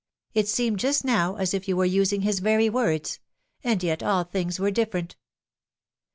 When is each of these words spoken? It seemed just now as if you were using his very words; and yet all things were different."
It 0.33 0.47
seemed 0.47 0.79
just 0.79 1.05
now 1.05 1.35
as 1.35 1.53
if 1.53 1.67
you 1.67 1.77
were 1.77 1.85
using 1.85 2.21
his 2.23 2.39
very 2.39 2.71
words; 2.71 3.19
and 3.63 3.83
yet 3.83 4.01
all 4.01 4.23
things 4.23 4.59
were 4.59 4.71
different." 4.71 5.15